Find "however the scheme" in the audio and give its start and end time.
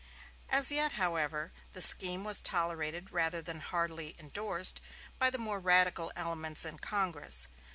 0.93-2.23